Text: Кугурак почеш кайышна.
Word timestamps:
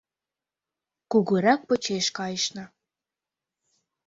Кугурак 1.11 1.61
почеш 1.69 2.05
кайышна. 2.17 2.65